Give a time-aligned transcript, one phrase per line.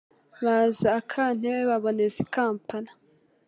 [0.43, 2.91] Baza aka Ntebe baboneza i Kampala